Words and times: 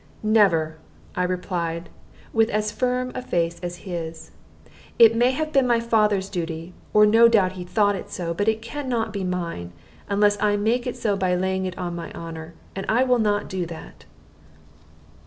"Never," 0.23 0.77
I 1.15 1.21
replied, 1.21 1.89
with 2.33 2.49
as 2.49 2.71
firm 2.71 3.11
a 3.13 3.21
face 3.21 3.59
as 3.59 3.75
his. 3.85 4.31
"It 4.97 5.15
may 5.15 5.29
have 5.29 5.53
been 5.53 5.67
my 5.67 5.79
father's 5.79 6.27
duty, 6.27 6.73
or 6.91 7.05
no 7.05 7.27
doubt 7.27 7.51
he 7.51 7.63
thought 7.63 7.95
it 7.95 8.09
so; 8.09 8.33
but 8.33 8.47
it 8.47 8.63
can 8.63 8.89
not 8.89 9.13
be 9.13 9.23
mine, 9.23 9.73
unless 10.09 10.41
I 10.41 10.57
make 10.57 10.87
it 10.87 10.95
so 10.97 11.15
by 11.15 11.35
laying 11.35 11.67
it 11.67 11.77
on 11.77 11.93
my 11.95 12.11
honor. 12.13 12.55
And 12.75 12.87
I 12.89 13.03
will 13.03 13.19
not 13.19 13.47
do 13.47 13.67
that." 13.67 14.05